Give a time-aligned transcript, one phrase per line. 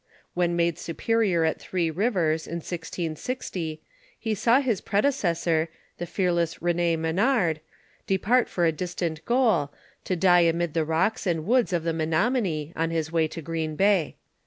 [0.33, 3.83] When made superior at Three Rivers, in 1660,
[4.17, 7.61] he saw his predecessor, the fear less Rcn6 Menard,
[8.07, 9.71] depart for a distant goal,
[10.05, 13.75] to die amid tlie rocks and woods of the Menominee, on his way to Green
[13.75, 14.15] Bay.